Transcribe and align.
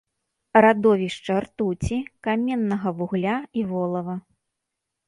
Радовішча 0.65 1.33
ртуці, 1.45 1.97
каменнага 2.29 2.89
вугля 2.99 3.37
і 3.59 3.69
волава. 3.75 4.19